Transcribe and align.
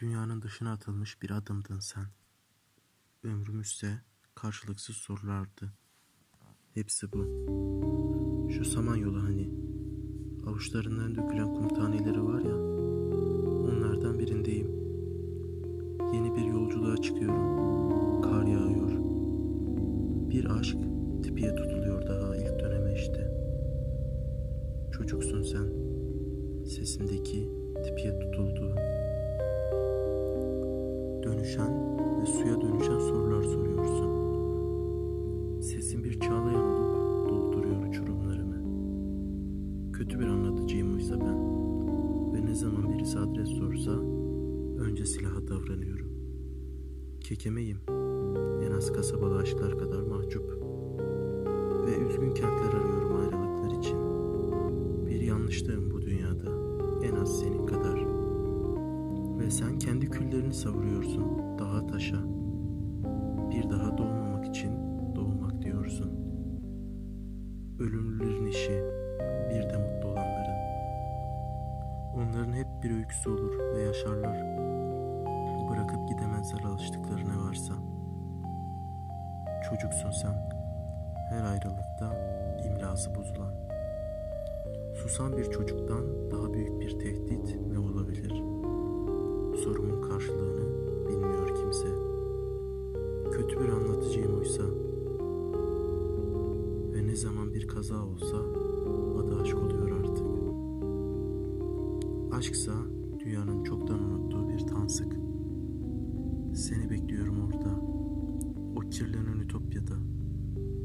Dünyanın 0.00 0.42
dışına 0.42 0.72
atılmış 0.72 1.22
bir 1.22 1.30
adımdın 1.30 1.78
sen. 1.78 2.06
Ömrümüzse 3.22 4.00
karşılıksız 4.34 4.96
sorulardı. 4.96 5.72
Hepsi 6.74 7.12
bu. 7.12 7.24
Şu 8.52 8.64
Samanyolu 8.64 9.22
hani. 9.22 9.50
Avuçlarından 10.46 11.14
dökülen 11.14 11.54
kum 11.54 11.68
taneleri 11.68 12.24
var 12.24 12.40
ya. 12.40 12.56
Onlardan 13.64 14.18
birindeyim. 14.18 14.66
Yeni 16.14 16.36
bir 16.36 16.44
yolculuğa 16.44 16.96
çıkıyorum. 16.96 18.22
Kar 18.22 18.46
yağıyor. 18.46 18.90
Bir 20.30 20.44
aşk 20.44 20.78
tipiye 21.22 21.54
tutuluyor 21.54 22.06
daha 22.06 22.36
ilk 22.36 22.60
döneme 22.60 22.94
işte. 22.94 23.30
Çocuksun 24.92 25.42
sen. 25.42 25.68
Sesindeki 26.64 27.50
tipiye 27.84 28.18
tutulduğu. 28.18 28.74
Dönüşen 31.24 31.98
ve 32.20 32.26
suya 32.26 32.60
dönüşen 32.60 32.98
sorular 32.98 33.42
soruyorsun. 33.42 34.10
Sesin 35.60 36.04
bir 36.04 36.20
çağlayan 36.20 36.64
olup 36.64 37.28
dolduruyor 37.28 37.86
uçurumlarımı. 37.88 38.56
Kötü 39.92 40.20
bir 40.20 40.26
anlatıcıyım 40.26 40.94
oysa 40.94 41.20
ben. 41.20 41.38
Ve 42.34 42.46
ne 42.46 42.54
zaman 42.54 42.92
birisi 42.92 43.18
adres 43.18 43.48
sorsa 43.48 43.90
önce 44.78 45.06
silaha 45.06 45.48
davranıyorum. 45.48 46.08
Kekemeyim. 47.20 47.78
En 48.66 48.72
az 48.72 48.92
kasabalı 48.92 49.38
aşklar 49.38 49.78
kadar 49.78 50.02
mahcup. 50.02 50.62
Ve 51.86 51.96
üzgün 52.08 52.34
kentler 52.34 52.80
arıyorum 52.80 53.16
ayrılıklar 53.16 53.78
için. 53.78 53.98
Bir 55.06 55.20
yanlışlığım 55.20 55.90
bu 55.90 56.02
dünyada. 56.02 56.50
En 57.04 57.14
az 57.14 57.40
senin 57.40 57.66
kadar. 57.66 57.93
Ve 59.38 59.50
sen 59.50 59.78
kendi 59.78 60.10
küllerini 60.10 60.54
savuruyorsun 60.54 61.58
daha 61.58 61.86
taşa. 61.86 62.16
Bir 63.50 63.70
daha 63.70 63.98
doğmamak 63.98 64.46
için 64.46 64.72
doğmak 65.14 65.62
diyorsun. 65.62 66.10
Ölümlülerin 67.78 68.46
işi, 68.46 68.82
bir 69.50 69.62
de 69.62 69.76
mutlu 69.76 70.08
olanların. 70.08 70.54
Onların 72.16 72.52
hep 72.52 72.66
bir 72.82 72.90
öyküsü 72.90 73.30
olur 73.30 73.58
ve 73.74 73.82
yaşarlar. 73.82 74.36
Bırakıp 75.70 76.08
gidemezler 76.08 76.64
alıştıkları 76.64 77.28
ne 77.28 77.36
varsa. 77.36 77.74
Çocuksun 79.70 80.10
sen. 80.10 80.50
Her 81.30 81.44
ayrılıkta 81.44 82.34
imlası 82.66 83.14
bozulan. 83.14 83.54
Susan 84.94 85.36
bir 85.36 85.50
çocuktan 85.50 86.30
daha 86.30 86.52
büyük 86.52 86.80
bir 86.80 86.98
bir 97.54 97.68
kaza 97.68 98.06
olsa 98.06 98.36
adı 99.18 99.40
aşk 99.40 99.58
oluyor 99.58 99.90
artık. 99.90 100.26
Aşksa 102.38 102.72
dünyanın 103.24 103.64
çoktan 103.64 104.02
unuttuğu 104.02 104.48
bir 104.48 104.58
tansık. 104.58 105.16
Seni 106.54 106.90
bekliyorum 106.90 107.36
orada. 107.46 107.80
O 108.76 108.80
kirlenen 108.80 109.40
ütopyada. 109.40 109.94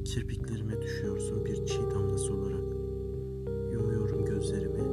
Kirpiklerime 0.06 0.82
düşüyorsun 0.82 1.46
bir 1.46 1.66
çiğ 1.66 1.92
damlası 1.96 2.34
olarak. 2.34 2.74
Yumuyorum 3.74 4.26
gözlerimi. 4.26 4.84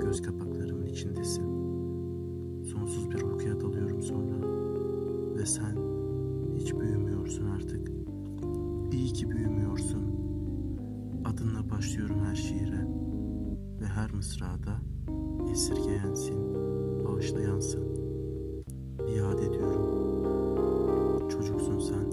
Göz 0.00 0.22
kapaklarımın 0.22 0.86
içindesin. 0.86 1.44
Sonsuz 2.64 3.10
bir 3.10 3.22
uykuya 3.22 3.60
dalıyorum 3.60 4.02
sonra. 4.02 4.34
Ve 5.34 5.46
sen 5.46 5.76
hiç 6.56 6.74
büyümüyorsun 6.74 7.46
artık. 7.46 7.92
İyi 8.92 9.12
ki 9.12 9.30
büyümüyorsun. 9.30 10.01
Adınla 11.32 11.70
başlıyorum 11.70 12.24
her 12.24 12.34
şiire. 12.34 12.86
Ve 13.80 13.86
her 13.86 14.12
mısrada 14.12 14.80
esirgeyensin, 15.52 16.54
bağışlayansın. 17.04 17.84
İade 19.08 19.46
ediyorum. 19.46 21.28
Çocuksun 21.28 21.78
sen 21.78 22.06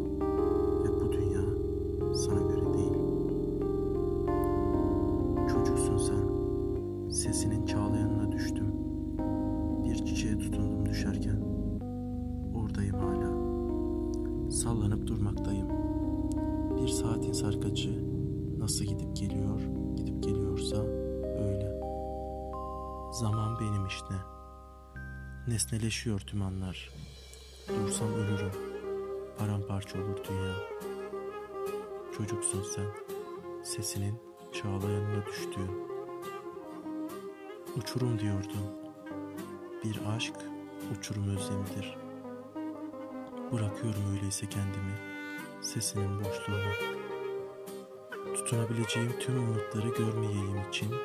ve 0.83 1.01
bu 1.01 1.11
dünya 1.11 1.41
sana 2.13 2.39
göre 2.39 2.73
değil. 2.73 2.93
Çocuksun 5.53 5.97
sen, 5.97 7.09
sesinin 7.09 7.65
çağlayanına 7.65 8.31
düştüm. 8.31 8.73
Bir 9.83 9.95
çiçeğe 10.05 10.37
tutundum 10.37 10.85
düşerken. 10.85 11.41
Oradayım 12.55 12.95
hala. 12.95 13.31
Sallanıp 14.51 15.07
durmaktayım. 15.07 15.67
Bir 16.81 16.87
saatin 16.87 17.33
sarkacı 17.33 18.08
Zaman 23.19 23.59
benim 23.59 23.87
işte. 23.87 24.13
Nesneleşiyor 25.47 26.19
tüm 26.19 26.41
anlar. 26.41 26.89
Dursam 27.69 28.13
ölürüm. 28.13 28.51
Paramparça 29.37 29.97
olur 29.97 30.17
dünya. 30.29 30.55
Çocuksun 32.17 32.63
sen. 32.75 32.85
Sesinin 33.63 34.21
çağlayanına 34.53 35.25
düştüğün. 35.25 35.71
Uçurum 37.77 38.19
diyordun. 38.19 38.65
Bir 39.83 39.99
aşk 40.15 40.35
uçurum 40.97 41.29
özlemidir. 41.29 41.97
Bırakıyorum 43.51 44.15
öyleyse 44.15 44.49
kendimi. 44.49 44.93
Sesinin 45.61 46.19
boşluğuna. 46.19 46.73
Tutunabileceğim 48.35 49.19
tüm 49.19 49.39
umutları 49.39 49.89
görmeyeyim 49.89 50.69
için 50.69 50.95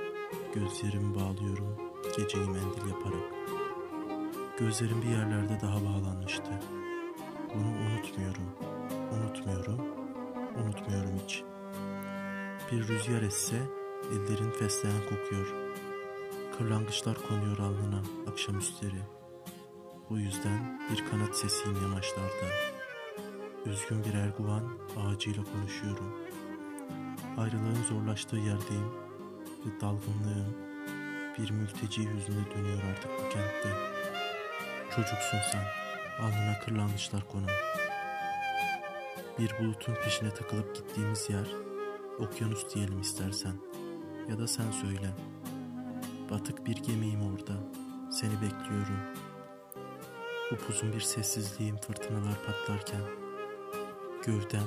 gözlerimi 0.55 1.15
bağlıyorum 1.15 1.94
geceyi 2.17 2.47
mendil 2.47 2.89
yaparak. 2.89 3.33
Gözlerim 4.59 5.03
bir 5.03 5.09
yerlerde 5.09 5.61
daha 5.61 5.77
bağlanmıştı. 5.85 6.51
Bunu 7.55 7.67
unutmuyorum, 7.67 8.49
unutmuyorum, 9.13 9.81
unutmuyorum 10.57 11.21
hiç. 11.25 11.43
Bir 12.73 12.89
rüzgar 12.89 13.23
esse 13.23 13.57
ellerin 14.13 14.51
fesleğen 14.51 15.03
kokuyor. 15.03 15.55
Kırlangıçlar 16.59 17.17
konuyor 17.29 17.59
alnına 17.59 18.03
akşamüstleri. 18.31 19.03
Bu 20.11 20.19
yüzden 20.19 20.81
bir 20.91 21.11
kanat 21.11 21.37
sesiyim 21.37 21.83
yamaçlarda. 21.83 22.47
Üzgün 23.67 24.05
bir 24.05 24.15
erguvan 24.15 24.63
ağacıyla 24.97 25.43
konuşuyorum. 25.53 26.15
Ayrılığın 27.39 27.83
zorlaştığı 27.89 28.37
yerdeyim 28.37 28.91
ve 29.67 29.81
dalgınlığım 29.81 30.74
bir 31.39 31.51
mülteci 31.51 32.01
yüzüne 32.01 32.51
dönüyor 32.55 32.79
artık 32.91 33.11
bu 33.11 33.29
kentte. 33.29 33.69
Çocuksun 34.91 35.39
sen, 35.53 35.65
alnına 36.25 36.59
kırlangıçlar 36.65 37.29
konu. 37.29 37.47
Bir 39.39 39.59
bulutun 39.61 39.95
peşine 39.95 40.31
takılıp 40.31 40.75
gittiğimiz 40.75 41.31
yer, 41.31 41.47
okyanus 42.19 42.75
diyelim 42.75 43.01
istersen. 43.01 43.55
Ya 44.29 44.39
da 44.39 44.49
sen 44.49 44.71
söyle. 44.71 45.11
Batık 46.31 46.67
bir 46.67 46.77
gemiyim 46.77 47.33
orada, 47.33 47.53
seni 48.13 48.33
bekliyorum. 48.33 49.01
Upuzun 50.53 50.93
bir 50.93 51.01
sessizliğim 51.01 51.77
fırtınalar 51.77 52.45
patlarken. 52.47 53.03
Gövdem, 54.27 54.67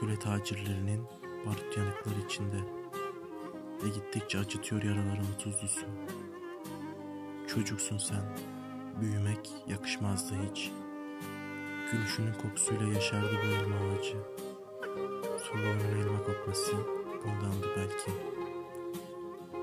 köle 0.00 0.18
tacirlerinin 0.18 1.06
barut 1.46 1.76
yanıkları 1.76 2.26
içinde 2.26 2.77
ve 3.84 3.88
gittikçe 3.88 4.38
acıtıyor 4.38 4.82
yaralarımı 4.82 5.38
tuzlusu. 5.38 5.86
Çocuksun 7.48 7.98
sen, 7.98 8.22
büyümek 9.00 9.50
yakışmazdı 9.66 10.34
hiç. 10.50 10.70
Gülüşünün 11.92 12.32
kokusuyla 12.32 12.86
yaşardı 12.86 13.30
bu 13.32 13.46
elma 13.46 13.76
ağacı. 13.76 14.16
Soluğunun 15.44 16.02
elma 16.02 16.18
kokması 16.24 16.72
bundandı 17.24 17.66
belki. 17.76 18.12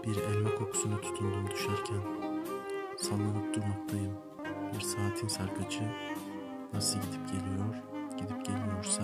Bir 0.04 0.18
elma 0.18 0.56
kokusuna 0.56 1.02
tutundum 1.02 1.52
düşerken. 1.52 2.02
Sallanıp 2.98 3.56
durmaktayım. 3.56 4.18
Bir 4.74 4.82
saatin 4.82 5.28
sarkacı 5.28 5.92
nasıl 6.74 7.00
gidip 7.00 7.28
geliyor, 7.28 7.76
gidip 8.18 8.46
geliyorsa 8.46 9.04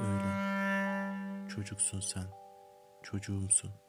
öyle. 0.00 0.46
Çocuksun 1.48 2.00
sen, 2.00 2.26
çocuğumsun. 3.02 3.85